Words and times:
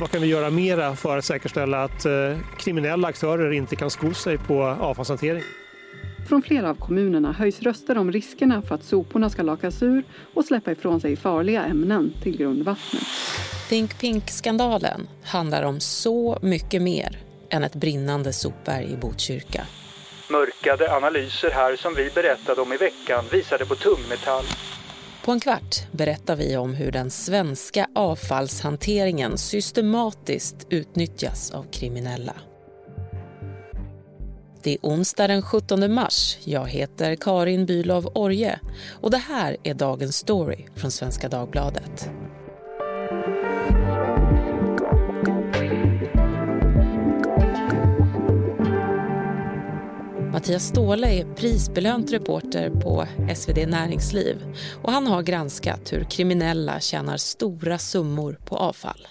Vad 0.00 0.10
kan 0.10 0.22
vi 0.22 0.26
göra 0.26 0.50
mera 0.50 0.96
för 0.96 1.18
att 1.18 1.24
säkerställa 1.24 1.84
att 1.84 2.04
eh, 2.04 2.12
kriminella 2.58 3.08
aktörer 3.08 3.50
inte 3.50 3.76
kan 3.76 3.90
sko 3.90 4.14
sig 4.14 4.38
på 4.38 4.62
avfallshantering? 4.62 5.42
Från 6.28 6.42
flera 6.42 6.70
av 6.70 6.74
kommunerna 6.74 7.32
höjs 7.32 7.62
röster 7.62 7.98
om 7.98 8.12
riskerna 8.12 8.62
för 8.62 8.74
att 8.74 8.84
soporna 8.84 9.30
ska 9.30 9.42
lakas 9.42 9.82
ur 9.82 10.04
och 10.34 10.44
släppa 10.44 10.72
ifrån 10.72 11.00
sig 11.00 11.16
farliga 11.16 11.64
ämnen 11.64 12.12
till 12.22 12.36
grundvattnet. 12.36 13.02
Think 13.68 14.00
Pink-skandalen 14.00 15.08
handlar 15.24 15.62
om 15.62 15.80
så 15.80 16.38
mycket 16.42 16.82
mer 16.82 17.18
än 17.50 17.64
ett 17.64 17.74
brinnande 17.74 18.32
sopberg 18.32 18.92
i 18.92 18.96
Botkyrka. 18.96 19.66
Mörkade 20.30 20.96
analyser 20.96 21.50
här 21.50 21.76
som 21.76 21.94
vi 21.94 22.10
berättade 22.14 22.60
om 22.60 22.72
i 22.72 22.76
veckan 22.76 23.24
visade 23.32 23.66
på 23.66 23.74
tungmetall. 23.74 24.44
På 25.24 25.32
en 25.32 25.40
kvart 25.40 25.92
berättar 25.92 26.36
vi 26.36 26.56
om 26.56 26.74
hur 26.74 26.92
den 26.92 27.10
svenska 27.10 27.88
avfallshanteringen 27.94 29.38
systematiskt 29.38 30.66
utnyttjas 30.70 31.50
av 31.50 31.66
kriminella. 31.70 32.34
Det 34.62 34.74
är 34.74 34.78
onsdag 34.82 35.26
den 35.26 35.42
17 35.42 35.94
mars. 35.94 36.38
Jag 36.44 36.68
heter 36.68 37.16
Karin 37.16 37.66
Bülow 37.66 38.10
Orje 38.14 38.60
och 39.00 39.10
det 39.10 39.18
här 39.18 39.56
är 39.62 39.74
dagens 39.74 40.16
story 40.16 40.66
från 40.74 40.90
Svenska 40.90 41.28
Dagbladet. 41.28 42.10
Mattias 50.40 50.64
Ståhle 50.64 51.20
är 51.20 51.34
prisbelönt 51.34 52.12
reporter 52.12 52.70
på 52.70 53.06
SvD 53.34 53.66
Näringsliv 53.66 54.56
och 54.82 54.92
han 54.92 55.06
har 55.06 55.22
granskat 55.22 55.92
hur 55.92 56.04
kriminella 56.04 56.80
tjänar 56.80 57.16
stora 57.16 57.78
summor 57.78 58.38
på 58.44 58.56
avfall. 58.56 59.08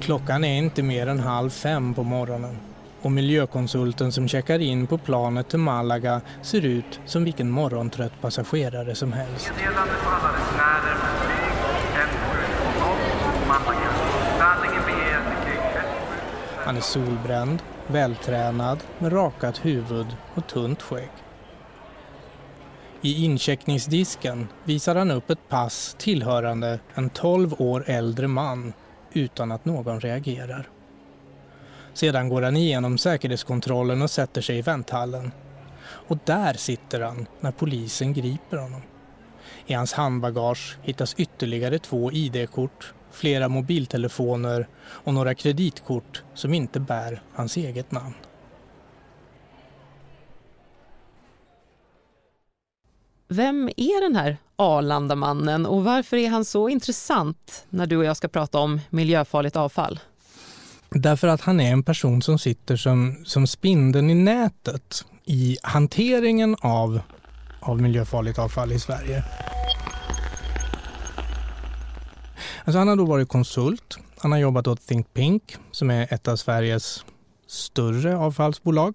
Klockan 0.00 0.44
är 0.44 0.58
inte 0.58 0.82
mer 0.82 1.06
än 1.06 1.20
halv 1.20 1.50
fem 1.50 1.94
på 1.94 2.02
morgonen 2.02 2.56
och 3.02 3.12
miljökonsulten 3.12 4.12
som 4.12 4.28
checkar 4.28 4.58
in 4.58 4.86
på 4.86 4.98
planet 4.98 5.48
till 5.48 5.58
Malaga 5.58 6.20
ser 6.42 6.64
ut 6.64 7.00
som 7.06 7.24
vilken 7.24 7.50
morgontrött 7.50 8.20
passagerare 8.20 8.94
som 8.94 9.12
helst. 9.12 9.52
Meddelande 9.56 9.94
på 10.04 10.10
alla 10.10 10.32
resenärer 10.38 10.94
med 11.02 11.12
flyg 11.20 11.52
1720 12.02 13.48
Malaga. 13.48 13.88
Landningen 14.38 14.82
beger 14.86 15.20
sig 15.26 15.36
kring 15.44 15.62
37 15.72 16.57
han 16.68 16.76
är 16.76 16.80
solbränd, 16.80 17.62
vältränad 17.86 18.78
med 18.98 19.12
rakat 19.12 19.64
huvud 19.64 20.06
och 20.34 20.46
tunt 20.46 20.82
skägg. 20.82 21.10
I 23.00 23.24
incheckningsdisken 23.24 24.48
visar 24.64 24.96
han 24.96 25.10
upp 25.10 25.30
ett 25.30 25.48
pass 25.48 25.96
tillhörande 25.98 26.80
en 26.94 27.10
12 27.10 27.54
år 27.58 27.84
äldre 27.86 28.28
man 28.28 28.72
utan 29.12 29.52
att 29.52 29.64
någon 29.64 30.00
reagerar. 30.00 30.68
Sedan 31.94 32.28
går 32.28 32.42
han 32.42 32.56
igenom 32.56 32.98
säkerhetskontrollen 32.98 34.02
och 34.02 34.10
sätter 34.10 34.40
sig 34.40 34.58
i 34.58 34.62
vänthallen. 34.62 35.32
Och 35.84 36.18
där 36.24 36.54
sitter 36.54 37.00
han 37.00 37.26
när 37.40 37.52
polisen 37.52 38.12
griper 38.12 38.56
honom. 38.56 38.82
I 39.66 39.74
hans 39.74 39.92
handbagage 39.92 40.78
hittas 40.82 41.14
ytterligare 41.18 41.78
två 41.78 42.12
ID-kort, 42.12 42.94
flera 43.12 43.48
mobiltelefoner 43.48 44.68
och 44.80 45.14
några 45.14 45.34
kreditkort 45.34 46.22
som 46.34 46.54
inte 46.54 46.80
bär 46.80 47.22
hans 47.34 47.56
eget 47.56 47.92
namn. 47.92 48.14
Vem 53.28 53.70
är 53.76 54.02
den 54.02 54.16
här 54.16 54.36
Arlandamannen 54.56 55.66
och 55.66 55.84
varför 55.84 56.16
är 56.16 56.28
han 56.28 56.44
så 56.44 56.68
intressant 56.68 57.66
när 57.68 57.86
du 57.86 57.96
och 57.96 58.04
jag 58.04 58.16
ska 58.16 58.28
prata 58.28 58.58
om 58.58 58.80
miljöfarligt 58.90 59.56
avfall? 59.56 60.00
Därför 60.90 61.28
att 61.28 61.40
han 61.40 61.60
är 61.60 61.72
en 61.72 61.82
person 61.82 62.22
som 62.22 62.38
sitter 62.38 62.76
som, 62.76 63.16
som 63.24 63.46
spindeln 63.46 64.10
i 64.10 64.14
nätet 64.14 65.04
i 65.24 65.56
hanteringen 65.62 66.56
av, 66.60 67.00
av 67.60 67.82
miljöfarligt 67.82 68.38
avfall 68.38 68.72
i 68.72 68.78
Sverige. 68.78 69.24
Alltså 72.68 72.78
han 72.78 72.88
har 72.88 72.96
då 72.96 73.04
varit 73.04 73.28
konsult. 73.28 73.98
Han 74.18 74.32
har 74.32 74.38
jobbat 74.38 74.66
åt 74.66 74.86
Think 74.86 75.14
Pink 75.14 75.56
som 75.70 75.90
är 75.90 76.14
ett 76.14 76.28
av 76.28 76.36
Sveriges 76.36 77.04
större 77.46 78.16
avfallsbolag. 78.16 78.94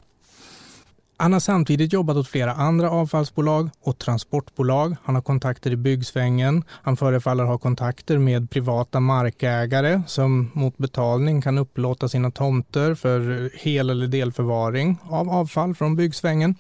Han 1.18 1.34
har 1.34 1.40
samtidigt 1.40 1.94
jobbat 1.94 2.18
åt 2.18 2.28
flera 2.28 2.54
andra 2.54 2.90
avfallsbolag 2.90 3.70
och 3.82 3.98
transportbolag. 3.98 4.96
Han 5.04 5.16
har 5.16 5.22
kontakter 5.22 5.72
i 5.72 5.76
byggsvängen. 5.76 6.64
Han 6.70 6.98
förefaller 6.98 7.44
ha 7.44 7.58
kontakter 7.58 8.18
med 8.18 8.50
privata 8.50 9.00
markägare 9.00 10.02
som 10.08 10.52
mot 10.54 10.78
betalning 10.78 11.42
kan 11.42 11.58
upplåta 11.58 12.10
sina 12.10 12.32
tomter 12.32 12.96
för 12.96 13.52
hel 13.54 13.90
eller 13.90 14.08
delförvaring 14.08 14.98
av 15.04 15.30
avfall 15.30 15.76
från 15.76 15.96
byggsvängen. 15.96 16.56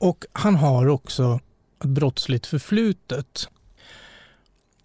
Och 0.00 0.24
han 0.32 0.56
har 0.56 0.88
också 0.88 1.40
ett 1.82 1.88
brottsligt 1.88 2.46
förflutet. 2.46 3.48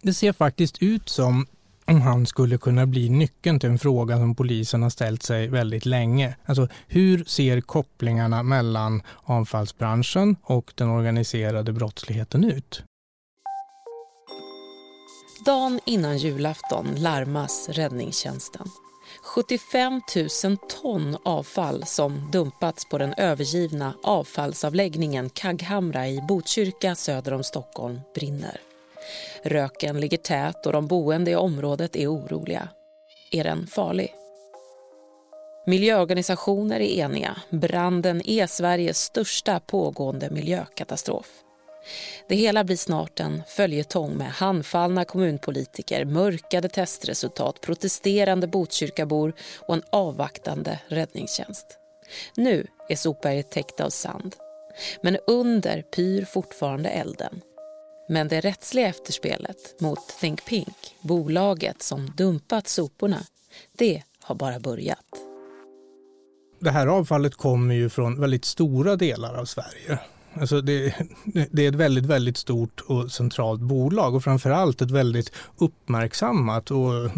Det 0.04 0.14
ser 0.14 0.32
faktiskt 0.32 0.82
ut 0.82 1.08
som 1.08 1.46
om 1.84 2.00
han 2.00 2.26
skulle 2.26 2.58
kunna 2.58 2.86
bli 2.86 3.08
nyckeln 3.08 3.60
till 3.60 3.70
en 3.70 3.78
fråga 3.78 4.16
som 4.16 4.34
polisen 4.34 4.82
har 4.82 4.90
ställt 4.90 5.22
sig 5.22 5.48
väldigt 5.48 5.86
länge. 5.86 6.36
Alltså 6.44 6.68
hur 6.86 7.24
ser 7.24 7.60
kopplingarna 7.60 8.42
mellan 8.42 9.02
avfallsbranschen 9.22 10.36
och 10.42 10.72
den 10.74 10.88
organiserade 10.88 11.72
brottsligheten 11.72 12.44
ut? 12.44 12.82
Dagen 15.46 15.80
innan 15.86 16.18
julafton 16.18 16.86
larmas 16.96 17.68
räddningstjänsten. 17.68 18.66
75 19.34 20.00
000 20.44 20.56
ton 20.82 21.16
avfall 21.24 21.84
som 21.86 22.30
dumpats 22.32 22.88
på 22.88 22.98
den 22.98 23.14
övergivna 23.14 23.94
avfallsavläggningen 24.02 25.30
Kagghamra 25.30 26.08
i 26.08 26.20
Botkyrka 26.28 26.94
söder 26.94 27.32
om 27.32 27.44
Stockholm 27.44 28.00
brinner. 28.14 28.73
Röken 29.42 30.00
ligger 30.00 30.18
tät 30.18 30.66
och 30.66 30.72
de 30.72 30.86
boende 30.86 31.30
i 31.30 31.36
området 31.36 31.96
är 31.96 32.12
oroliga. 32.12 32.68
Är 33.30 33.44
den 33.44 33.66
farlig? 33.66 34.14
Miljöorganisationer 35.66 36.80
är 36.80 37.04
eniga. 37.04 37.36
Branden 37.50 38.28
är 38.28 38.46
Sveriges 38.46 38.98
största 38.98 39.60
pågående 39.60 40.30
miljökatastrof. 40.30 41.26
Det 42.28 42.34
hela 42.34 42.64
blir 42.64 42.76
snart 42.76 43.20
en 43.20 43.42
följetong 43.48 44.16
med 44.16 44.30
handfallna 44.30 45.04
kommunpolitiker, 45.04 46.04
mörkade 46.04 46.68
testresultat, 46.68 47.60
protesterande 47.60 48.46
Botkyrkabor 48.46 49.34
och 49.60 49.74
en 49.74 49.82
avvaktande 49.90 50.80
räddningstjänst. 50.88 51.78
Nu 52.36 52.66
är 52.88 52.96
sopberget 52.96 53.50
täckt 53.50 53.80
av 53.80 53.90
sand. 53.90 54.36
Men 55.00 55.18
under 55.26 55.82
pyr 55.82 56.24
fortfarande 56.24 56.88
elden. 56.88 57.40
Men 58.08 58.28
det 58.28 58.40
rättsliga 58.40 58.88
efterspelet 58.88 59.80
mot 59.80 60.08
Think 60.20 60.44
Pink, 60.44 60.96
bolaget 61.00 61.82
som 61.82 62.06
dumpat 62.16 62.68
soporna, 62.68 63.18
det 63.78 64.02
har 64.22 64.34
bara 64.34 64.60
börjat. 64.60 65.04
Det 66.58 66.70
här 66.70 66.86
avfallet 66.86 67.34
kommer 67.34 67.74
ju 67.74 67.88
från 67.88 68.20
väldigt 68.20 68.44
stora 68.44 68.96
delar 68.96 69.34
av 69.34 69.44
Sverige. 69.44 69.98
Alltså 70.34 70.60
det, 70.60 70.94
det, 71.50 71.64
är 71.64 71.68
ett 71.68 71.74
väldigt, 71.74 72.06
väldigt 72.06 72.36
stort 72.36 72.80
och 72.80 73.12
centralt 73.12 73.60
bolag 73.60 74.14
och 74.14 74.24
framförallt 74.24 74.82
ett 74.82 74.90
väldigt 74.90 75.32
uppmärksammat 75.58 76.70
och 76.70 77.10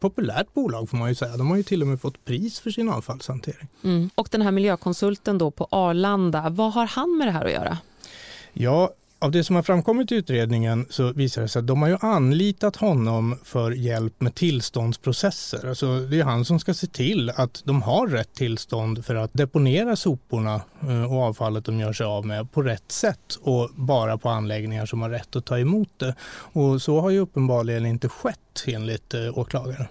populärt 0.00 0.54
bolag 0.54 0.90
får 0.90 0.96
man 0.96 1.08
ju 1.08 1.14
säga. 1.14 1.36
De 1.36 1.50
har 1.50 1.56
ju 1.56 1.62
till 1.62 1.82
och 1.82 1.88
med 1.88 2.00
fått 2.00 2.24
pris 2.24 2.60
för 2.60 2.70
sin 2.70 2.88
avfallshantering. 2.88 3.68
Mm. 3.84 4.10
Och 4.14 4.28
den 4.30 4.42
här 4.42 4.50
miljökonsulten 4.50 5.38
då 5.38 5.50
på 5.50 5.68
Arlanda, 5.70 6.48
vad 6.50 6.72
har 6.72 6.86
han 6.86 7.18
med 7.18 7.26
det 7.26 7.32
här 7.32 7.44
att 7.44 7.52
göra? 7.52 7.78
Ja, 8.52 8.90
av 9.18 9.30
det 9.30 9.44
som 9.44 9.56
har 9.56 9.62
framkommit 9.62 10.12
i 10.12 10.14
utredningen 10.14 10.86
så 10.90 11.12
visar 11.12 11.42
det 11.42 11.48
sig 11.48 11.60
att 11.60 11.66
de 11.66 11.82
har 11.82 11.88
ju 11.88 11.96
anlitat 12.00 12.76
honom 12.76 13.38
för 13.44 13.70
hjälp 13.70 14.20
med 14.20 14.34
tillståndsprocesser. 14.34 15.68
Alltså 15.68 16.00
det 16.00 16.20
är 16.20 16.24
han 16.24 16.44
som 16.44 16.60
ska 16.60 16.74
se 16.74 16.86
till 16.86 17.30
att 17.30 17.62
de 17.64 17.82
har 17.82 18.06
rätt 18.06 18.34
tillstånd 18.34 19.04
för 19.04 19.14
att 19.14 19.30
deponera 19.32 19.96
soporna 19.96 20.60
eh, 20.82 21.12
och 21.12 21.22
avfallet 21.22 21.64
de 21.64 21.80
gör 21.80 21.92
sig 21.92 22.06
av 22.06 22.26
med 22.26 22.52
på 22.52 22.62
rätt 22.62 22.92
sätt 22.92 23.38
och 23.40 23.70
bara 23.74 24.18
på 24.18 24.28
anläggningar 24.28 24.86
som 24.86 25.02
har 25.02 25.10
rätt 25.10 25.36
att 25.36 25.44
ta 25.44 25.58
emot 25.58 25.98
det. 25.98 26.14
Och 26.52 26.82
så 26.82 27.00
har 27.00 27.10
ju 27.10 27.18
uppenbarligen 27.18 27.86
inte 27.86 28.08
skett 28.08 28.64
enligt 28.66 29.14
eh, 29.14 29.38
åklagaren. 29.38 29.86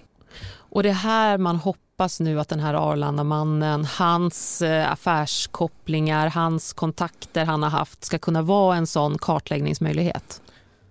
Och 0.69 0.83
det 0.83 0.91
här 0.91 1.37
man 1.37 1.55
hoppas 1.55 1.86
hoppas 1.97 2.19
nu 2.19 2.39
att 2.39 2.49
den 2.49 2.59
här 2.59 2.73
Arlandamannen, 2.73 3.85
hans 3.85 4.61
eh, 4.61 4.91
affärskopplingar, 4.91 6.29
hans 6.29 6.73
kontakter 6.73 7.45
han 7.45 7.63
har 7.63 7.69
haft 7.69 8.05
ska 8.05 8.19
kunna 8.19 8.41
vara 8.41 8.77
en 8.77 8.87
sån 8.87 9.17
kartläggningsmöjlighet? 9.17 10.41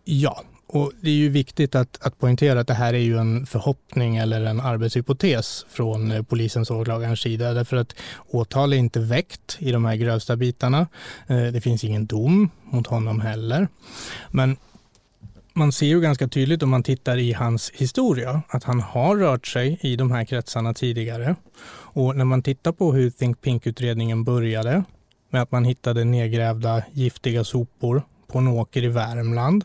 Ja, 0.04 0.42
Och 0.66 0.92
det 1.00 1.10
är 1.10 1.14
ju 1.14 1.28
viktigt 1.28 1.74
att, 1.74 1.98
att 2.02 2.18
poängtera 2.18 2.60
att 2.60 2.66
det 2.66 2.74
här 2.74 2.94
är 2.94 2.98
ju 2.98 3.18
en 3.18 3.46
förhoppning 3.46 4.16
eller 4.16 4.44
en 4.44 4.60
arbetshypotes 4.60 5.66
från 5.68 6.12
eh, 6.12 6.22
polisens 6.22 6.70
och 6.70 6.76
åklagarens 6.76 7.20
sida. 7.20 7.52
Därför 7.52 7.76
att 7.76 7.94
åtal 8.26 8.72
är 8.72 8.76
inte 8.76 9.00
väckt 9.00 9.56
i 9.58 9.72
de 9.72 9.84
här 9.84 9.96
grövsta 9.96 10.36
bitarna. 10.36 10.86
Eh, 11.26 11.42
det 11.42 11.60
finns 11.60 11.84
ingen 11.84 12.06
dom 12.06 12.50
mot 12.64 12.86
honom 12.86 13.20
heller. 13.20 13.68
Men 14.30 14.56
man 15.56 15.72
ser 15.72 15.86
ju 15.86 16.00
ganska 16.00 16.28
tydligt 16.28 16.62
om 16.62 16.70
man 16.70 16.82
tittar 16.82 17.16
i 17.16 17.32
hans 17.32 17.70
historia 17.74 18.42
att 18.48 18.64
han 18.64 18.80
har 18.80 19.16
rört 19.16 19.46
sig 19.46 19.78
i 19.80 19.96
de 19.96 20.10
här 20.10 20.24
kretsarna 20.24 20.74
tidigare. 20.74 21.36
Och 21.68 22.16
när 22.16 22.24
man 22.24 22.42
tittar 22.42 22.72
på 22.72 22.92
hur 22.92 23.10
Think 23.10 23.40
Pink-utredningen 23.40 24.24
började 24.24 24.84
med 25.30 25.42
att 25.42 25.52
man 25.52 25.64
hittade 25.64 26.04
nedgrävda 26.04 26.82
giftiga 26.92 27.44
sopor 27.44 28.02
på 28.26 28.38
en 28.38 28.48
åker 28.48 28.84
i 28.84 28.88
Värmland 28.88 29.64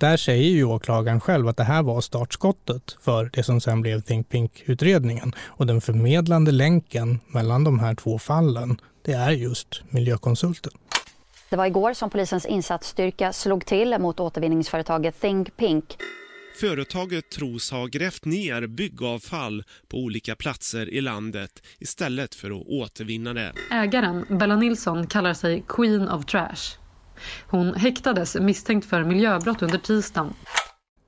där 0.00 0.16
säger 0.16 0.50
ju 0.50 0.64
åklagaren 0.64 1.20
själv 1.20 1.48
att 1.48 1.56
det 1.56 1.64
här 1.64 1.82
var 1.82 2.00
startskottet 2.00 2.96
för 3.00 3.30
det 3.32 3.42
som 3.42 3.60
sen 3.60 3.80
blev 3.80 4.00
Think 4.00 4.28
Pink-utredningen. 4.28 5.32
Och 5.46 5.66
den 5.66 5.80
förmedlande 5.80 6.52
länken 6.52 7.20
mellan 7.26 7.64
de 7.64 7.78
här 7.78 7.94
två 7.94 8.18
fallen, 8.18 8.80
det 9.04 9.12
är 9.12 9.30
just 9.30 9.82
miljökonsulten. 9.90 10.72
Det 11.50 11.56
var 11.56 11.66
igår 11.66 11.92
som 11.92 12.10
polisens 12.10 12.46
insatsstyrka 12.46 13.32
slog 13.32 13.66
till 13.66 13.98
mot 13.98 14.20
återvinningsföretaget 14.20 15.20
Think 15.20 15.56
Pink. 15.56 15.96
Företaget 16.60 17.30
tros 17.30 17.70
ha 17.70 17.86
grävt 17.86 18.24
ner 18.24 18.66
byggavfall 18.66 19.64
på 19.88 19.96
olika 19.96 20.36
platser 20.36 20.88
i 20.88 21.00
landet 21.00 21.62
istället 21.78 22.34
för 22.34 22.50
att 22.50 22.66
återvinna 22.66 23.34
det. 23.34 23.52
Ägaren, 23.70 24.26
Bella 24.28 24.56
Nilsson, 24.56 25.06
kallar 25.06 25.34
sig 25.34 25.64
Queen 25.68 26.08
of 26.08 26.26
Trash. 26.26 26.78
Hon 27.46 27.74
häktades 27.74 28.36
misstänkt 28.40 28.86
för 28.86 29.04
miljöbrott 29.04 29.62
under 29.62 29.78
tisdagen. 29.78 30.34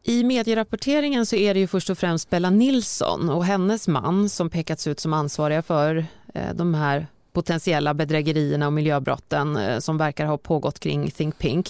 I 0.04 0.24
medierapporteringen 0.24 1.26
så 1.26 1.36
är 1.36 1.54
det 1.54 1.60
ju 1.60 1.66
först 1.66 1.90
och 1.90 1.98
främst 1.98 2.30
Bella 2.30 2.50
Nilsson 2.50 3.28
och 3.28 3.44
hennes 3.44 3.88
man 3.88 4.28
som 4.28 4.50
pekats 4.50 4.86
ut 4.86 5.00
som 5.00 5.12
ansvariga 5.12 5.62
för 5.62 6.06
eh, 6.34 6.54
de 6.54 6.74
här 6.74 7.06
potentiella 7.32 7.94
bedrägerierna 7.94 8.66
och 8.66 8.72
miljöbrotten 8.72 9.56
eh, 9.56 9.78
som 9.78 9.98
verkar 9.98 10.26
ha 10.26 10.38
pågått 10.38 10.80
kring 10.80 11.10
Think 11.10 11.38
Pink. 11.38 11.68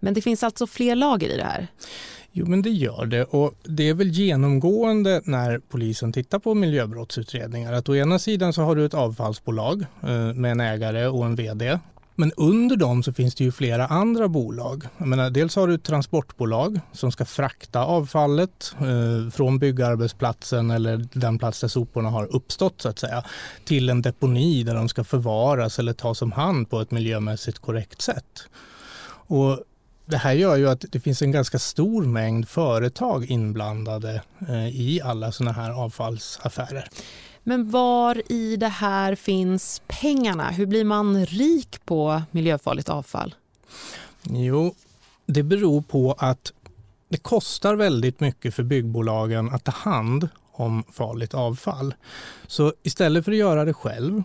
Men 0.00 0.14
det 0.14 0.22
finns 0.22 0.42
alltså 0.42 0.66
fler 0.66 0.96
lager 0.96 1.28
i 1.28 1.36
det 1.36 1.44
här. 1.44 1.66
Jo, 2.36 2.46
men 2.46 2.62
det 2.62 2.70
gör 2.70 3.06
det 3.06 3.24
och 3.24 3.54
det 3.62 3.88
är 3.88 3.94
väl 3.94 4.08
genomgående 4.08 5.20
när 5.24 5.58
polisen 5.58 6.12
tittar 6.12 6.38
på 6.38 6.54
miljöbrottsutredningar 6.54 7.72
att 7.72 7.88
å 7.88 7.96
ena 7.96 8.18
sidan 8.18 8.52
så 8.52 8.62
har 8.62 8.76
du 8.76 8.84
ett 8.84 8.94
avfallsbolag 8.94 9.86
eh, 10.02 10.34
med 10.34 10.50
en 10.50 10.60
ägare 10.60 11.06
och 11.06 11.24
en 11.24 11.36
vd 11.36 11.78
men 12.14 12.32
under 12.36 12.76
dem 12.76 13.02
så 13.02 13.12
finns 13.12 13.34
det 13.34 13.44
ju 13.44 13.52
flera 13.52 13.86
andra 13.86 14.28
bolag. 14.28 14.84
Jag 14.98 15.08
menar, 15.08 15.30
dels 15.30 15.56
har 15.56 15.68
du 15.68 15.74
ett 15.74 15.84
transportbolag 15.84 16.80
som 16.92 17.12
ska 17.12 17.24
frakta 17.24 17.84
avfallet 17.84 18.74
eh, 18.80 19.30
från 19.30 19.58
byggarbetsplatsen 19.58 20.70
eller 20.70 21.08
den 21.12 21.38
plats 21.38 21.60
där 21.60 21.68
soporna 21.68 22.10
har 22.10 22.36
uppstått 22.36 22.80
så 22.80 22.88
att 22.88 22.98
säga 22.98 23.24
till 23.64 23.88
en 23.88 24.02
deponi 24.02 24.62
där 24.62 24.74
de 24.74 24.88
ska 24.88 25.04
förvaras 25.04 25.78
eller 25.78 25.92
tas 25.92 26.22
om 26.22 26.32
hand 26.32 26.70
på 26.70 26.80
ett 26.80 26.90
miljömässigt 26.90 27.58
korrekt 27.58 28.02
sätt. 28.02 28.48
Och 29.26 29.60
det 30.06 30.16
här 30.16 30.32
gör 30.32 30.56
ju 30.56 30.68
att 30.68 30.84
det 30.90 31.00
finns 31.00 31.22
en 31.22 31.32
ganska 31.32 31.58
stor 31.58 32.04
mängd 32.04 32.48
företag 32.48 33.24
inblandade 33.30 34.22
eh, 34.48 34.68
i 34.68 35.00
alla 35.04 35.32
sådana 35.32 35.52
här 35.52 35.70
avfallsaffärer. 35.70 36.88
Men 37.44 37.70
var 37.70 38.32
i 38.32 38.56
det 38.56 38.68
här 38.68 39.14
finns 39.14 39.82
pengarna? 39.86 40.50
Hur 40.50 40.66
blir 40.66 40.84
man 40.84 41.26
rik 41.26 41.84
på 41.84 42.22
miljöfarligt 42.30 42.88
avfall? 42.88 43.34
Jo, 44.22 44.74
det 45.26 45.42
beror 45.42 45.82
på 45.82 46.14
att 46.18 46.52
det 47.08 47.16
kostar 47.16 47.74
väldigt 47.74 48.20
mycket 48.20 48.54
för 48.54 48.62
byggbolagen 48.62 49.50
att 49.50 49.64
ta 49.64 49.72
hand 49.72 50.28
om 50.52 50.84
farligt 50.92 51.34
avfall. 51.34 51.94
Så 52.46 52.72
istället 52.82 53.24
för 53.24 53.32
att 53.32 53.38
göra 53.38 53.64
det 53.64 53.74
själv 53.74 54.22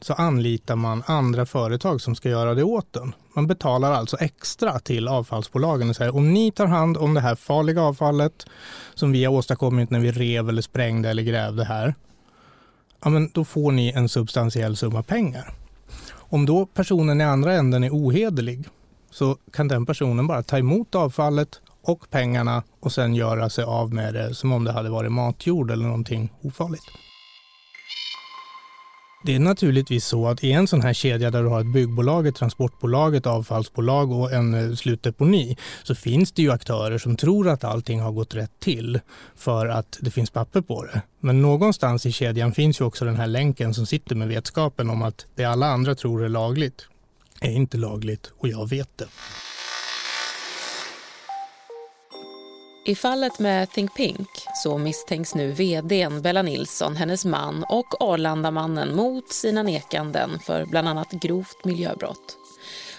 så 0.00 0.12
anlitar 0.12 0.76
man 0.76 1.02
andra 1.06 1.46
företag 1.46 2.00
som 2.00 2.14
ska 2.14 2.28
göra 2.28 2.54
det 2.54 2.62
åt 2.62 2.92
den. 2.92 3.14
Man 3.34 3.46
betalar 3.46 3.92
alltså 3.92 4.16
extra 4.16 4.78
till 4.78 5.08
avfallsbolagen 5.08 5.90
och 5.90 5.96
säger 5.96 6.16
om 6.16 6.32
ni 6.32 6.50
tar 6.50 6.66
hand 6.66 6.96
om 6.96 7.14
det 7.14 7.20
här 7.20 7.34
farliga 7.34 7.82
avfallet 7.82 8.46
som 8.94 9.12
vi 9.12 9.24
har 9.24 9.32
åstadkommit 9.32 9.90
när 9.90 10.00
vi 10.00 10.12
rev 10.12 10.48
eller 10.48 10.62
sprängde 10.62 11.10
eller 11.10 11.22
grävde 11.22 11.64
här 11.64 11.94
ja, 13.02 13.10
men 13.10 13.30
då 13.34 13.44
får 13.44 13.72
ni 13.72 13.90
en 13.90 14.08
substantiell 14.08 14.76
summa 14.76 15.02
pengar. 15.02 15.54
Om 16.14 16.46
då 16.46 16.66
personen 16.66 17.20
i 17.20 17.24
andra 17.24 17.54
änden 17.54 17.84
är 17.84 17.90
ohederlig 17.90 18.68
så 19.10 19.36
kan 19.52 19.68
den 19.68 19.86
personen 19.86 20.26
bara 20.26 20.42
ta 20.42 20.58
emot 20.58 20.94
avfallet 20.94 21.60
och 21.82 22.10
pengarna 22.10 22.62
och 22.80 22.92
sen 22.92 23.14
göra 23.14 23.50
sig 23.50 23.64
av 23.64 23.94
med 23.94 24.14
det 24.14 24.34
som 24.34 24.52
om 24.52 24.64
det 24.64 24.72
hade 24.72 24.90
varit 24.90 25.12
matjord 25.12 25.70
eller 25.70 25.84
någonting 25.84 26.32
ofarligt. 26.42 26.84
Det 29.24 29.34
är 29.34 29.38
naturligtvis 29.38 30.06
så 30.06 30.28
att 30.28 30.44
i 30.44 30.52
en 30.52 30.66
sån 30.66 30.82
här 30.82 30.92
kedja 30.92 31.30
där 31.30 31.42
du 31.42 31.48
har 31.48 31.60
ett 31.60 31.72
byggbolag, 31.72 32.26
ett 32.26 32.34
transportbolag, 32.34 33.16
ett 33.16 33.26
avfallsbolag 33.26 34.12
och 34.12 34.32
en 34.32 34.54
eh, 34.54 34.74
slutdeponi 34.74 35.56
så 35.82 35.94
finns 35.94 36.32
det 36.32 36.42
ju 36.42 36.52
aktörer 36.52 36.98
som 36.98 37.16
tror 37.16 37.48
att 37.48 37.64
allting 37.64 38.00
har 38.00 38.12
gått 38.12 38.34
rätt 38.34 38.60
till 38.60 39.00
för 39.36 39.66
att 39.66 39.98
det 40.00 40.10
finns 40.10 40.30
papper 40.30 40.60
på 40.60 40.84
det. 40.84 41.02
Men 41.20 41.42
någonstans 41.42 42.06
i 42.06 42.12
kedjan 42.12 42.52
finns 42.52 42.80
ju 42.80 42.84
också 42.84 43.04
den 43.04 43.16
här 43.16 43.26
länken 43.26 43.74
som 43.74 43.86
sitter 43.86 44.14
med 44.14 44.28
vetskapen 44.28 44.90
om 44.90 45.02
att 45.02 45.26
det 45.34 45.44
alla 45.44 45.66
andra 45.66 45.94
tror 45.94 46.24
är 46.24 46.28
lagligt 46.28 46.86
är 47.40 47.50
inte 47.50 47.76
lagligt 47.76 48.32
och 48.38 48.48
jag 48.48 48.68
vet 48.70 48.98
det. 48.98 49.06
I 52.84 52.94
fallet 52.94 53.38
med 53.38 53.70
Think 53.70 53.94
Pink 53.94 54.28
så 54.54 54.78
misstänks 54.78 55.34
nu 55.34 55.52
vdn 55.52 56.22
Bella 56.22 56.42
Nilsson, 56.42 56.96
hennes 56.96 57.24
man 57.24 57.64
och 57.68 58.02
Arlandamannen 58.02 58.96
mot 58.96 59.32
sina 59.32 59.62
nekanden 59.62 60.38
för 60.38 60.64
bland 60.66 60.88
annat 60.88 61.10
grovt 61.10 61.64
miljöbrott. 61.64 62.36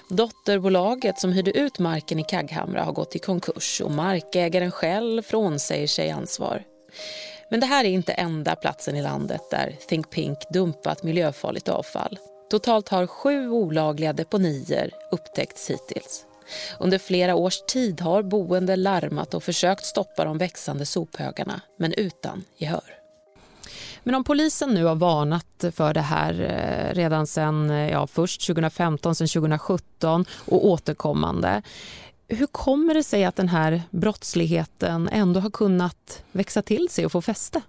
Dotterbolaget 0.09 1.19
som 1.19 1.33
hyrde 1.33 1.51
ut 1.51 1.80
marken 1.80 2.19
i 2.19 2.24
Kagghamra 2.24 2.83
har 2.83 2.91
gått 2.91 3.15
i 3.15 3.19
konkurs 3.19 3.81
och 3.81 3.91
markägaren 3.91 4.71
själv 4.71 5.21
frånsäger 5.21 5.88
sig 5.88 6.12
ansvar. 6.12 6.63
Men 7.50 7.59
det 7.59 7.65
här 7.65 7.86
är 7.86 7.89
inte 7.89 8.13
enda 8.13 8.56
platsen 8.56 8.95
i 8.95 9.01
landet 9.01 9.41
där 9.51 9.75
Think 9.88 10.09
Pink 10.09 10.38
dumpat 10.53 11.03
miljöfarligt 11.03 11.69
avfall. 11.69 12.19
Totalt 12.50 12.89
har 12.89 13.07
sju 13.07 13.50
olagliga 13.50 14.13
deponier 14.13 14.91
upptäckts 15.12 15.69
hittills. 15.69 16.25
Under 16.79 16.97
flera 16.97 17.35
års 17.35 17.61
tid 17.67 18.01
har 18.01 18.23
boende 18.23 18.75
larmat 18.75 19.33
och 19.33 19.44
försökt 19.44 19.85
stoppa 19.85 20.25
de 20.25 20.38
växande 20.38 20.85
sophögarna, 20.85 21.61
men 21.77 21.94
utan 21.94 22.44
gehör. 22.57 23.03
Men 24.03 24.15
om 24.15 24.23
polisen 24.23 24.69
nu 24.69 24.85
har 24.85 24.95
varnat 24.95 25.65
för 25.75 25.94
det 25.94 26.01
här 26.01 26.33
eh, 26.41 26.95
redan 26.95 27.27
sen 27.27 27.69
eh, 27.69 27.89
ja, 27.89 28.07
först 28.07 28.47
2015, 28.47 29.15
sen 29.15 29.27
2017 29.27 30.25
och 30.45 30.67
återkommande. 30.67 31.61
Hur 32.27 32.48
kommer 32.48 32.93
det 32.93 33.03
sig 33.03 33.25
att 33.25 33.36
den 33.36 33.50
här 33.50 33.81
brottsligheten 33.89 35.10
ändå 35.12 35.39
har 35.39 35.50
kunnat 35.50 36.24
växa 36.31 36.62
till 36.62 36.89
sig 36.89 37.05
och 37.05 37.12
få 37.12 37.22
fäste? 37.22 37.62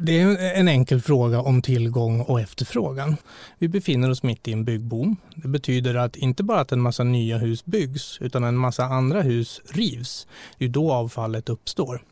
Det 0.00 0.20
är 0.20 0.54
en 0.54 0.68
enkel 0.68 1.00
fråga 1.00 1.40
om 1.40 1.62
tillgång 1.62 2.20
och 2.20 2.40
efterfrågan. 2.40 3.16
Vi 3.58 3.68
befinner 3.68 4.10
oss 4.10 4.22
mitt 4.22 4.48
i 4.48 4.52
en 4.52 4.64
byggboom. 4.64 5.16
Det 5.34 5.48
betyder 5.48 5.94
att 5.94 6.16
inte 6.16 6.42
bara 6.42 6.60
att 6.60 6.72
en 6.72 6.80
massa 6.80 7.04
nya 7.04 7.38
hus 7.38 7.64
byggs 7.64 8.18
utan 8.20 8.44
en 8.44 8.56
massa 8.56 8.84
andra 8.84 9.22
hus 9.22 9.60
rivs. 9.70 10.26
Det 10.58 10.64
är 10.64 10.68
då 10.68 10.92
avfallet 10.92 11.48
uppstår. 11.48 12.02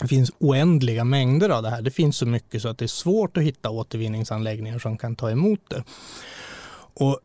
Det 0.00 0.08
finns 0.08 0.32
oändliga 0.38 1.04
mängder 1.04 1.50
av 1.50 1.62
det 1.62 1.70
här. 1.70 1.82
Det 1.82 1.90
finns 1.90 2.16
så 2.16 2.26
mycket 2.26 2.62
så 2.62 2.68
att 2.68 2.78
det 2.78 2.84
är 2.84 2.86
svårt 2.86 3.36
att 3.36 3.42
hitta 3.42 3.70
återvinningsanläggningar 3.70 4.78
som 4.78 4.98
kan 4.98 5.16
ta 5.16 5.30
emot 5.30 5.60
det. 5.68 5.84
Och 6.94 7.20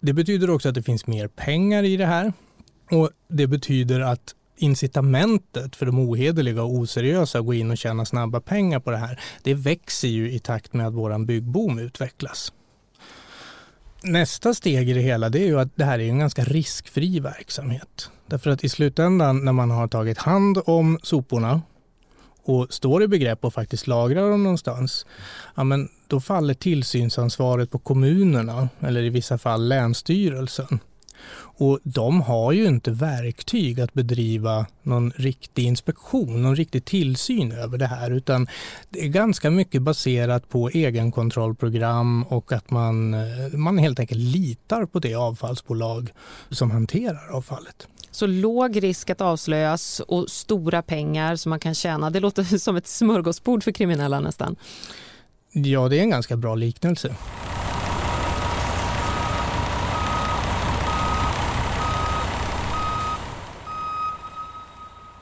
det 0.00 0.12
betyder 0.12 0.50
också 0.50 0.68
att 0.68 0.74
det 0.74 0.82
finns 0.82 1.06
mer 1.06 1.28
pengar 1.28 1.82
i 1.82 1.96
det 1.96 2.06
här. 2.06 2.32
Och 2.90 3.10
Det 3.28 3.46
betyder 3.46 4.00
att 4.00 4.34
incitamentet 4.62 5.76
för 5.76 5.86
de 5.86 5.98
ohederliga 5.98 6.62
och 6.62 6.74
oseriösa 6.74 7.38
att 7.38 7.46
gå 7.46 7.54
in 7.54 7.70
och 7.70 7.78
tjäna 7.78 8.04
snabba 8.04 8.40
pengar 8.40 8.80
på 8.80 8.90
det 8.90 8.96
här, 8.96 9.20
det 9.42 9.54
växer 9.54 10.08
ju 10.08 10.32
i 10.32 10.38
takt 10.38 10.72
med 10.72 10.86
att 10.86 10.94
våran 10.94 11.26
byggboom 11.26 11.78
utvecklas. 11.78 12.52
Nästa 14.02 14.54
steg 14.54 14.90
i 14.90 14.92
det 14.92 15.00
hela 15.00 15.28
det 15.28 15.42
är 15.42 15.46
ju 15.46 15.60
att 15.60 15.76
det 15.76 15.84
här 15.84 15.98
är 15.98 16.08
en 16.08 16.18
ganska 16.18 16.44
riskfri 16.44 17.20
verksamhet. 17.20 18.10
Därför 18.26 18.50
att 18.50 18.64
i 18.64 18.68
slutändan 18.68 19.44
när 19.44 19.52
man 19.52 19.70
har 19.70 19.88
tagit 19.88 20.18
hand 20.18 20.58
om 20.66 20.98
soporna 21.02 21.62
och 22.42 22.66
står 22.70 23.02
i 23.02 23.08
begrepp 23.08 23.44
att 23.44 23.54
faktiskt 23.54 23.86
lagra 23.86 24.28
dem 24.28 24.42
någonstans, 24.42 25.06
ja 25.54 25.64
men 25.64 25.88
då 26.06 26.20
faller 26.20 26.54
tillsynsansvaret 26.54 27.70
på 27.70 27.78
kommunerna 27.78 28.68
eller 28.80 29.02
i 29.02 29.08
vissa 29.08 29.38
fall 29.38 29.68
Länsstyrelsen. 29.68 30.80
Och 31.60 31.78
de 31.82 32.20
har 32.20 32.52
ju 32.52 32.66
inte 32.66 32.90
verktyg 32.90 33.80
att 33.80 33.94
bedriva 33.94 34.66
någon 34.82 35.10
riktig 35.10 35.64
inspektion, 35.64 36.42
någon 36.42 36.56
riktig 36.56 36.84
tillsyn 36.84 37.52
över 37.52 37.78
det 37.78 37.86
här 37.86 38.10
utan 38.10 38.48
det 38.88 39.04
är 39.04 39.08
ganska 39.08 39.50
mycket 39.50 39.82
baserat 39.82 40.48
på 40.48 40.68
egenkontrollprogram 40.68 42.22
och 42.22 42.52
att 42.52 42.70
man, 42.70 43.14
eh, 43.14 43.52
man 43.52 43.78
helt 43.78 44.00
enkelt 44.00 44.20
litar 44.20 44.86
på 44.86 44.98
det 44.98 45.14
avfallsbolag 45.14 46.12
som 46.50 46.70
hanterar 46.70 47.36
avfallet. 47.36 47.86
Så 48.10 48.26
låg 48.26 48.82
risk 48.82 49.10
att 49.10 49.20
avslöjas 49.20 50.00
och 50.00 50.30
stora 50.30 50.82
pengar 50.82 51.36
som 51.36 51.50
man 51.50 51.60
kan 51.60 51.74
tjäna. 51.74 52.10
Det 52.10 52.20
låter 52.20 52.44
som 52.58 52.76
ett 52.76 52.86
smörgåsbord 52.86 53.64
för 53.64 53.72
kriminella 53.72 54.20
nästan. 54.20 54.56
Ja, 55.52 55.88
det 55.88 55.98
är 55.98 56.02
en 56.02 56.10
ganska 56.10 56.36
bra 56.36 56.54
liknelse. 56.54 57.16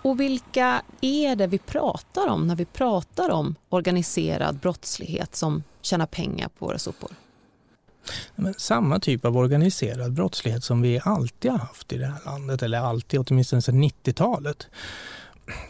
Och 0.02 0.20
vilka 0.20 0.82
är 1.00 1.36
det 1.36 1.46
vi 1.46 1.58
pratar 1.58 2.28
om 2.28 2.46
när 2.46 2.56
vi 2.56 2.64
pratar 2.64 3.30
om 3.30 3.54
organiserad 3.68 4.56
brottslighet 4.56 5.36
som 5.36 5.62
tjänar 5.82 6.06
pengar 6.06 6.48
på 6.58 6.66
våra 6.66 6.78
sopor? 6.78 7.10
Men 8.36 8.54
samma 8.54 9.00
typ 9.00 9.24
av 9.24 9.36
organiserad 9.36 10.12
brottslighet 10.12 10.64
som 10.64 10.82
vi 10.82 11.00
alltid 11.04 11.50
har 11.50 11.58
haft 11.58 11.92
i 11.92 11.98
det 11.98 12.06
här 12.06 12.20
landet, 12.24 12.62
eller 12.62 12.78
alltid, 12.78 13.20
åtminstone 13.20 13.62
sedan 13.62 13.84
90-talet. 13.84 14.66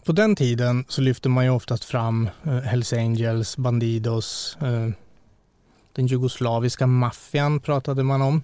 På 0.05 0.13
den 0.13 0.37
tiden 0.37 0.85
så 0.89 1.01
lyfte 1.01 1.29
man 1.29 1.45
ju 1.45 1.51
oftast 1.51 1.85
fram 1.85 2.29
eh, 2.45 2.59
Hells 2.59 2.93
Angels, 2.93 3.57
Bandidos, 3.57 4.57
eh, 4.61 4.89
den 5.93 6.07
jugoslaviska 6.07 6.87
maffian 6.87 7.61
pratade 7.61 8.03
man 8.03 8.23
om. 8.23 8.43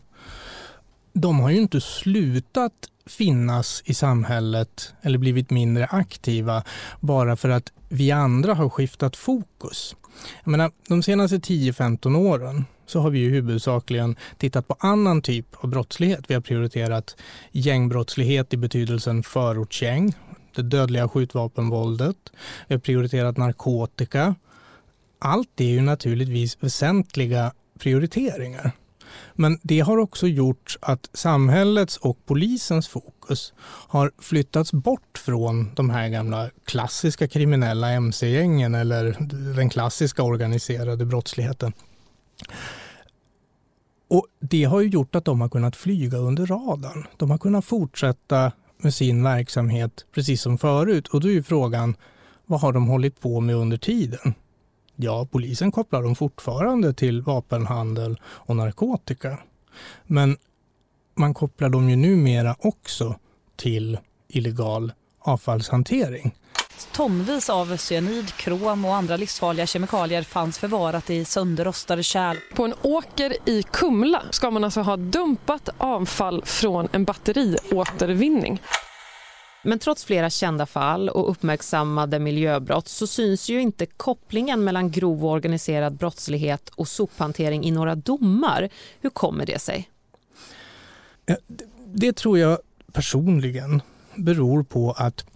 De 1.16 1.40
har 1.40 1.50
ju 1.50 1.56
inte 1.56 1.80
slutat 1.80 2.72
finnas 3.06 3.82
i 3.84 3.94
samhället 3.94 4.94
eller 5.02 5.18
blivit 5.18 5.50
mindre 5.50 5.86
aktiva 5.86 6.62
bara 7.00 7.36
för 7.36 7.48
att 7.48 7.72
vi 7.88 8.10
andra 8.10 8.54
har 8.54 8.68
skiftat 8.68 9.16
fokus. 9.16 9.96
Jag 10.44 10.50
menar, 10.50 10.70
de 10.88 11.02
senaste 11.02 11.36
10-15 11.36 12.16
åren 12.16 12.64
så 12.86 13.00
har 13.00 13.10
vi 13.10 13.18
ju 13.18 13.30
huvudsakligen 13.30 14.16
tittat 14.38 14.68
på 14.68 14.76
annan 14.78 15.22
typ 15.22 15.46
av 15.64 15.70
brottslighet. 15.70 16.24
Vi 16.28 16.34
har 16.34 16.40
prioriterat 16.40 17.16
gängbrottslighet 17.52 18.54
i 18.54 18.56
betydelsen 18.56 19.22
förortsgäng, 19.22 20.14
det 20.54 20.62
dödliga 20.62 21.08
skjutvapenvåldet. 21.08 22.16
Vi 22.68 22.74
har 22.74 22.80
prioriterat 22.80 23.36
narkotika. 23.36 24.34
Allt 25.18 25.50
det 25.54 25.64
är 25.64 25.70
ju 25.70 25.80
naturligtvis 25.80 26.56
väsentliga 26.60 27.52
prioriteringar. 27.78 28.72
Men 29.34 29.58
det 29.62 29.80
har 29.80 29.98
också 29.98 30.26
gjort 30.26 30.76
att 30.80 31.10
samhällets 31.12 31.96
och 31.96 32.26
polisens 32.26 32.88
fokus 32.88 33.52
har 33.88 34.12
flyttats 34.18 34.72
bort 34.72 35.18
från 35.18 35.74
de 35.74 35.90
här 35.90 36.08
gamla 36.08 36.50
klassiska 36.64 37.28
kriminella 37.28 37.90
mc-gängen 37.90 38.74
eller 38.74 39.16
den 39.56 39.70
klassiska 39.70 40.22
organiserade 40.22 41.06
brottsligheten. 41.06 41.72
Och 44.08 44.26
Det 44.40 44.64
har 44.64 44.80
ju 44.80 44.88
gjort 44.88 45.14
att 45.14 45.24
de 45.24 45.40
har 45.40 45.48
kunnat 45.48 45.76
flyga 45.76 46.18
under 46.18 46.46
radarn. 46.46 47.06
De 47.16 47.30
har 47.30 47.38
kunnat 47.38 47.64
fortsätta 47.64 48.52
med 48.78 48.94
sin 48.94 49.22
verksamhet 49.22 50.06
precis 50.14 50.42
som 50.42 50.58
förut. 50.58 51.08
Och 51.08 51.20
då 51.20 51.28
är 51.28 51.32
ju 51.32 51.42
frågan, 51.42 51.96
vad 52.46 52.60
har 52.60 52.72
de 52.72 52.86
hållit 52.88 53.20
på 53.20 53.40
med 53.40 53.56
under 53.56 53.76
tiden? 53.76 54.34
Ja, 54.96 55.26
polisen 55.30 55.72
kopplar 55.72 56.02
dem 56.02 56.14
fortfarande 56.14 56.94
till 56.94 57.22
vapenhandel 57.22 58.20
och 58.24 58.56
narkotika. 58.56 59.38
Men 60.04 60.36
man 61.14 61.34
kopplar 61.34 61.68
dem 61.68 61.90
ju 61.90 61.96
numera 61.96 62.56
också 62.58 63.16
till 63.56 63.98
illegal 64.28 64.92
avfallshantering. 65.18 66.34
Tonvis 66.92 67.50
av 67.50 67.76
cyanid, 67.76 68.32
krom 68.36 68.84
och 68.84 68.94
andra 68.94 69.16
livsfarliga 69.16 69.66
kemikalier 69.66 70.22
fanns 70.22 70.58
förvarat 70.58 71.10
i 71.10 71.24
sönderrostade 71.24 72.02
kärl. 72.02 72.36
På 72.54 72.64
en 72.64 72.74
åker 72.82 73.48
i 73.48 73.62
Kumla 73.62 74.22
ska 74.30 74.50
man 74.50 74.64
alltså 74.64 74.80
ha 74.80 74.96
dumpat 74.96 75.68
avfall 75.78 76.42
från 76.44 76.88
en 76.92 77.04
batteriåtervinning. 77.04 78.60
Men 79.64 79.78
trots 79.78 80.04
flera 80.04 80.30
kända 80.30 80.66
fall 80.66 81.08
och 81.08 81.30
uppmärksammade 81.30 82.18
miljöbrott 82.18 82.88
så 82.88 83.06
syns 83.06 83.48
ju 83.48 83.60
inte 83.60 83.86
kopplingen 83.86 84.64
mellan 84.64 84.90
grov 84.90 85.24
och 85.24 85.30
organiserad 85.30 85.96
brottslighet 85.96 86.68
och 86.68 86.88
sophantering 86.88 87.64
i 87.64 87.70
några 87.70 87.94
domar. 87.94 88.68
Hur 89.00 89.10
kommer 89.10 89.46
det 89.46 89.58
sig? 89.58 89.90
Det 91.86 92.16
tror 92.16 92.38
jag 92.38 92.58
personligen 92.92 93.82
beror 94.14 94.62
på 94.62 94.92
att 94.92 95.26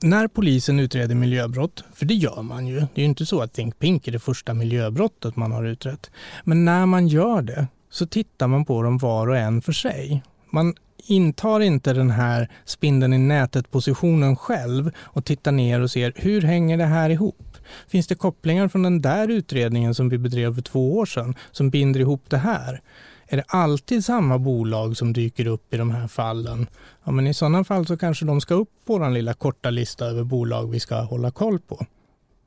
när 0.00 0.28
polisen 0.28 0.80
utreder 0.80 1.14
miljöbrott, 1.14 1.84
för 1.92 2.06
det 2.06 2.14
gör 2.14 2.42
man 2.42 2.66
ju, 2.66 2.74
det 2.74 2.94
är 2.94 3.02
ju 3.02 3.04
inte 3.04 3.26
så 3.26 3.42
att 3.42 3.52
Think 3.52 3.78
Pink 3.78 4.08
är 4.08 4.12
det 4.12 4.18
första 4.18 4.54
miljöbrottet 4.54 5.36
man 5.36 5.52
har 5.52 5.64
utrett, 5.64 6.10
men 6.44 6.64
när 6.64 6.86
man 6.86 7.08
gör 7.08 7.42
det 7.42 7.66
så 7.90 8.06
tittar 8.06 8.46
man 8.46 8.64
på 8.64 8.82
dem 8.82 8.98
var 8.98 9.28
och 9.28 9.36
en 9.36 9.62
för 9.62 9.72
sig. 9.72 10.22
Man 10.50 10.74
intar 11.06 11.60
inte 11.60 11.92
den 11.92 12.10
här 12.10 12.48
spindeln 12.64 13.12
i 13.12 13.18
nätet-positionen 13.18 14.36
själv 14.36 14.90
och 14.98 15.24
tittar 15.24 15.52
ner 15.52 15.80
och 15.80 15.90
ser 15.90 16.12
hur 16.16 16.42
hänger 16.42 16.78
det 16.78 16.84
här 16.84 17.10
ihop? 17.10 17.56
Finns 17.88 18.06
det 18.06 18.14
kopplingar 18.14 18.68
från 18.68 18.82
den 18.82 19.02
där 19.02 19.28
utredningen 19.28 19.94
som 19.94 20.08
vi 20.08 20.18
bedrev 20.18 20.54
för 20.54 20.62
två 20.62 20.96
år 20.96 21.06
sedan 21.06 21.34
som 21.50 21.70
binder 21.70 22.00
ihop 22.00 22.24
det 22.28 22.38
här? 22.38 22.80
Är 23.26 23.36
det 23.36 23.44
alltid 23.48 24.04
samma 24.04 24.38
bolag 24.38 24.96
som 24.96 25.12
dyker 25.12 25.46
upp 25.46 25.74
i 25.74 25.76
de 25.76 25.90
här 25.90 26.08
fallen? 26.08 26.66
Ja, 27.04 27.12
men 27.12 27.26
i 27.26 27.34
sådana 27.34 27.64
fall 27.64 27.86
så 27.86 27.96
kanske 27.96 28.24
de 28.24 28.40
ska 28.40 28.54
upp 28.54 28.70
på 28.86 28.98
vår 28.98 29.10
lilla 29.10 29.34
korta 29.34 29.70
lista 29.70 30.06
över 30.06 30.24
bolag 30.24 30.70
vi 30.70 30.80
ska 30.80 31.00
hålla 31.00 31.30
koll 31.30 31.58
på. 31.58 31.86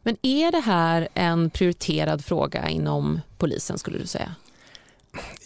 Men 0.03 0.17
är 0.21 0.51
det 0.51 0.59
här 0.59 1.07
en 1.13 1.49
prioriterad 1.49 2.25
fråga 2.25 2.69
inom 2.69 3.21
polisen 3.37 3.77
skulle 3.77 3.97
du 3.97 4.07
säga? 4.07 4.35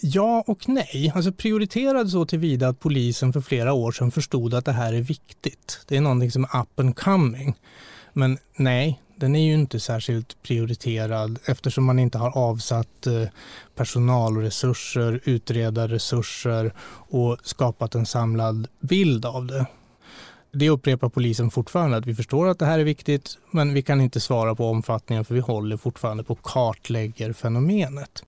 Ja 0.01 0.43
och 0.47 0.69
nej. 0.69 1.11
Alltså 1.15 1.31
prioriterad 1.31 2.09
så 2.09 2.25
tillvida 2.25 2.67
att 2.67 2.79
polisen 2.79 3.33
för 3.33 3.41
flera 3.41 3.73
år 3.73 3.91
sedan 3.91 4.11
förstod 4.11 4.53
att 4.53 4.65
det 4.65 4.71
här 4.71 4.93
är 4.93 5.01
viktigt. 5.01 5.81
Det 5.87 5.97
är 5.97 6.01
någonting 6.01 6.31
som 6.31 6.43
är 6.43 6.61
up 6.61 6.79
and 6.79 6.95
coming. 6.95 7.55
Men 8.13 8.37
nej, 8.55 9.01
den 9.15 9.35
är 9.35 9.45
ju 9.45 9.53
inte 9.53 9.79
särskilt 9.79 10.43
prioriterad 10.43 11.39
eftersom 11.45 11.85
man 11.85 11.99
inte 11.99 12.17
har 12.17 12.37
avsatt 12.37 13.07
eh, 13.07 13.23
personalresurser, 13.75 15.19
utredarresurser 15.23 16.73
och 17.09 17.37
skapat 17.43 17.95
en 17.95 18.05
samlad 18.05 18.67
bild 18.79 19.25
av 19.25 19.45
det. 19.45 19.65
Det 20.51 20.69
upprepar 20.69 21.09
polisen 21.09 21.51
fortfarande 21.51 21.97
att 21.97 22.05
vi 22.05 22.15
förstår 22.15 22.47
att 22.47 22.59
det 22.59 22.65
här 22.65 22.79
är 22.79 22.83
viktigt 22.83 23.37
men 23.51 23.73
vi 23.73 23.81
kan 23.81 24.01
inte 24.01 24.19
svara 24.19 24.55
på 24.55 24.69
omfattningen 24.69 25.25
för 25.25 25.35
vi 25.35 25.41
håller 25.41 25.77
fortfarande 25.77 26.23
på 26.23 26.35
kartlägger 26.35 27.33
fenomenet. 27.33 28.23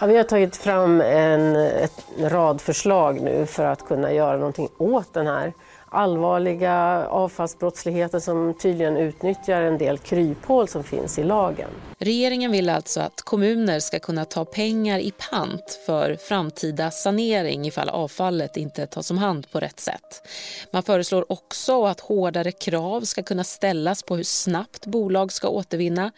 Ja, 0.00 0.06
vi 0.06 0.16
har 0.16 0.24
tagit 0.24 0.56
fram 0.56 1.00
en, 1.00 1.56
en 1.56 1.88
rad 2.18 2.60
förslag 2.60 3.20
nu 3.20 3.46
för 3.46 3.64
att 3.64 3.86
kunna 3.86 4.12
göra 4.12 4.36
någonting 4.36 4.68
åt 4.78 5.14
den 5.14 5.26
här 5.26 5.52
allvarliga 5.96 7.06
avfallsbrottsligheten 7.06 8.20
som 8.20 8.54
tydligen 8.54 8.96
utnyttjar 8.96 9.62
en 9.62 9.78
del 9.78 9.98
kryphål 9.98 10.68
som 10.68 10.84
finns 10.84 11.18
i 11.18 11.24
lagen. 11.24 11.70
Regeringen 11.98 12.52
vill 12.52 12.68
alltså 12.68 13.00
att 13.00 13.22
kommuner 13.22 13.80
ska 13.80 13.98
kunna 13.98 14.24
ta 14.24 14.44
pengar 14.44 14.98
i 14.98 15.12
pant 15.30 15.80
för 15.86 16.16
framtida 16.16 16.90
sanering 16.90 17.66
ifall 17.66 17.88
avfallet 17.88 18.56
inte 18.56 18.86
tas 18.86 19.10
om 19.10 19.18
hand 19.18 19.50
på 19.50 19.60
rätt 19.60 19.80
sätt. 19.80 20.28
Man 20.72 20.82
föreslår 20.82 21.32
också 21.32 21.84
att 21.84 22.00
hårdare 22.00 22.52
krav 22.52 23.00
ska 23.00 23.22
kunna 23.22 23.44
ställas 23.44 24.02
på 24.02 24.16
hur 24.16 24.24
snabbt 24.24 24.86
bolag 24.86 25.32
ska 25.32 25.48
återvinna 25.48 26.12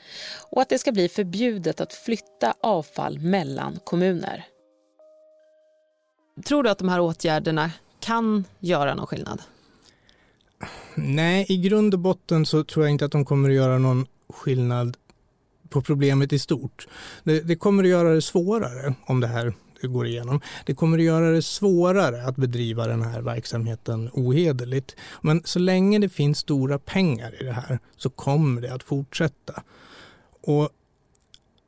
och 0.51 0.63
att 0.63 0.69
det 0.69 0.79
ska 0.79 0.93
bli 0.93 1.09
förbjudet 1.09 1.81
att 1.81 1.93
flytta 1.93 2.55
avfall 2.61 3.19
mellan 3.19 3.79
kommuner. 3.85 4.45
Tror 6.47 6.63
du 6.63 6.71
att 6.71 6.79
de 6.79 6.89
här 6.89 7.01
åtgärderna 7.01 7.71
kan 8.01 8.45
göra 8.59 8.95
någon 8.95 9.07
skillnad? 9.07 9.43
Nej, 10.99 11.47
i 11.49 11.57
grund 11.57 11.95
och 11.95 12.01
botten 12.01 12.47
så 12.47 12.65
tror 12.65 12.85
jag 12.85 12.93
inte 12.93 13.05
att 13.05 13.13
de 13.13 13.25
kommer 13.25 13.49
att 13.49 13.55
göra 13.55 13.79
någon 13.79 14.07
skillnad 14.29 14.97
på 15.69 15.83
problemet 15.83 16.33
i 16.33 16.39
stort. 16.39 16.89
Det, 17.25 17.41
det, 17.41 17.57
kommer 17.57 17.85
att 17.85 17.91
göra 17.91 18.15
det 18.15 18.23
svårare 18.23 18.95
om 19.07 19.21
det 19.21 19.27
här 19.27 19.53
går 19.83 20.07
igenom. 20.07 20.41
Det 20.67 20.75
kommer 20.75 20.99
att 20.99 21.05
göra 21.05 21.31
det 21.31 21.43
svårare 21.43 22.27
att 22.27 22.37
bedriva 22.37 22.87
den 22.87 23.03
här 23.03 23.21
verksamheten 23.21 24.11
ohederligt. 24.13 24.97
Men 25.21 25.43
så 25.45 25.59
länge 25.59 25.99
det 25.99 26.09
finns 26.09 26.39
stora 26.39 26.79
pengar 26.79 27.43
i 27.43 27.45
det 27.45 27.53
här 27.53 27.79
så 27.97 28.11
kommer 28.11 28.61
det 28.61 28.75
att 28.75 28.83
fortsätta. 28.83 29.63
Och 30.43 30.71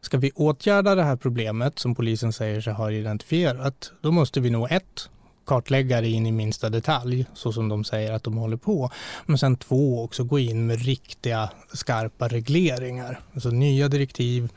ska 0.00 0.18
vi 0.18 0.30
åtgärda 0.34 0.94
det 0.94 1.02
här 1.02 1.16
problemet 1.16 1.78
som 1.78 1.94
polisen 1.94 2.32
säger 2.32 2.60
sig 2.60 2.72
ha 2.72 2.90
identifierat, 2.90 3.92
då 4.00 4.12
måste 4.12 4.40
vi 4.40 4.50
nog 4.50 4.72
ett 4.72 5.10
kartlägga 5.46 6.00
det 6.00 6.08
in 6.08 6.26
i 6.26 6.32
minsta 6.32 6.70
detalj 6.70 7.26
så 7.34 7.52
som 7.52 7.68
de 7.68 7.84
säger 7.84 8.12
att 8.12 8.24
de 8.24 8.36
håller 8.36 8.56
på. 8.56 8.90
Men 9.26 9.38
sen 9.38 9.56
två 9.56 10.04
också 10.04 10.24
gå 10.24 10.38
in 10.38 10.66
med 10.66 10.82
riktiga 10.82 11.50
skarpa 11.72 12.28
regleringar. 12.28 13.20
Alltså 13.34 13.48
nya 13.48 13.88
direktiv, 13.88 14.52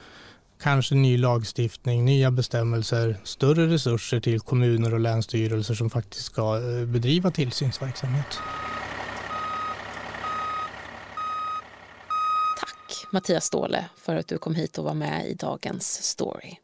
kanske 0.61 0.95
ny 0.95 1.17
lagstiftning, 1.17 2.05
nya 2.05 2.31
bestämmelser, 2.31 3.17
större 3.23 3.67
resurser 3.67 4.19
till 4.19 4.39
kommuner 4.39 4.93
och 4.93 4.99
länsstyrelser 4.99 5.73
som 5.73 5.89
faktiskt 5.89 6.25
ska 6.25 6.55
eh, 6.55 6.85
bedriva 6.85 7.31
tillsynsverksamhet. 7.31 8.39
Tack 12.59 13.11
Mattias 13.11 13.45
Ståhle 13.45 13.85
för 13.97 14.15
att 14.15 14.27
du 14.27 14.37
kom 14.37 14.55
hit 14.55 14.77
och 14.77 14.85
var 14.85 14.93
med 14.93 15.27
i 15.27 15.33
dagens 15.33 16.03
story. 16.03 16.62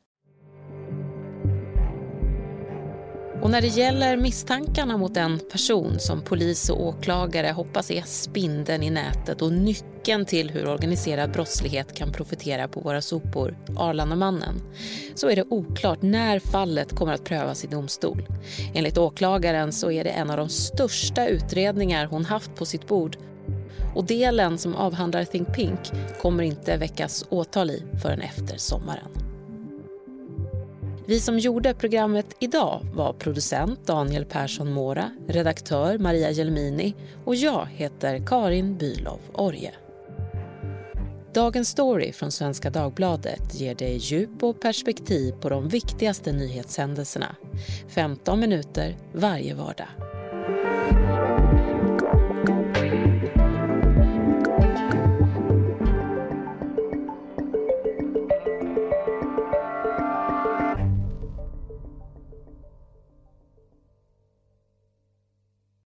Och 3.42 3.50
när 3.50 3.62
det 3.62 3.68
gäller 3.68 4.18
misstankarna 4.18 4.98
mot 4.98 5.18
en 5.18 5.40
person 5.52 6.00
som 6.00 6.22
polis 6.22 6.70
och 6.70 6.88
åklagare 6.88 7.48
hoppas 7.48 7.92
är 7.92 8.02
spindeln 8.02 8.84
i 8.84 8.90
nätet 8.90 9.42
och 9.42 9.54
nyckeln 9.54 10.26
till 10.26 10.50
hur 10.50 10.68
organiserad 10.68 11.32
brottslighet 11.32 11.94
kan 11.94 12.12
profitera 12.12 12.68
på 12.68 12.80
våra 12.80 13.02
sopor, 13.02 13.58
Arlandamannen, 13.78 14.62
så 15.16 15.30
är 15.30 15.36
det 15.36 15.46
oklart 15.50 16.02
när 16.02 16.40
fallet 16.40 16.96
kommer 16.96 17.14
att 17.14 17.24
prövas 17.24 17.64
i 17.64 17.68
domstol. 17.68 18.28
Enligt 18.74 18.98
åklagaren 18.98 19.74
så 19.74 19.92
är 19.92 20.04
det 20.04 20.10
en 20.10 20.30
av 20.30 20.38
de 20.38 20.50
största 20.50 21.28
utredningar 21.28 22.06
hon 22.06 22.26
haft 22.26 22.56
på 22.56 22.66
sitt 22.66 22.88
bord 22.88 23.18
och 23.96 24.06
delen 24.06 24.58
som 24.58 24.76
avhandlar 24.76 25.24
Think 25.24 25.56
Pink 25.56 25.80
kommer 26.22 26.44
inte 26.44 26.78
väckas 26.78 27.26
åtal 27.30 27.70
i 27.70 27.84
förrän 28.02 28.22
efter 28.22 28.58
sommaren. 28.58 29.29
Vi 31.10 31.20
som 31.20 31.40
gjorde 31.40 31.74
programmet 31.74 32.26
idag 32.40 32.82
var 32.94 33.14
producent 33.14 33.88
Daniel 33.88 34.26
Persson 34.26 34.72
Mora, 34.72 35.12
redaktör 35.28 35.98
Maria 35.98 36.32
Gelmini 36.32 36.96
och 37.26 37.36
jag 37.36 37.66
heter 37.66 38.26
Karin 38.26 38.78
Bylov 38.78 39.20
Orje. 39.34 39.74
Dagens 41.34 41.70
story 41.70 42.14
från 42.14 42.32
Svenska 42.32 42.70
Dagbladet 42.70 43.60
ger 43.60 43.76
dig 43.76 43.98
djup 43.98 44.44
och 44.44 44.62
perspektiv 44.62 45.32
på 45.32 45.50
de 45.50 45.68
viktigaste 45.68 46.32
nyhetshändelserna. 46.32 47.36
15 47.88 48.40
minuter 48.40 48.98
varje 49.14 49.54
vardag. 49.54 49.88